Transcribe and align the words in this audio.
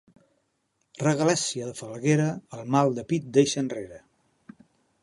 Regalèssia 1.03 1.67
de 1.69 1.75
falguera, 1.81 2.27
el 2.59 2.67
mal 2.77 2.97
de 2.99 3.05
pit 3.13 3.31
deixa 3.39 3.65
enrere. 3.67 4.03